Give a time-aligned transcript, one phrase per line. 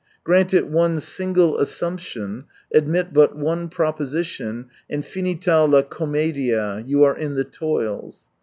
[0.23, 6.81] Grant it one single assumption, admit but one proposition— and finita la commedia.
[6.83, 8.27] You are in the toils.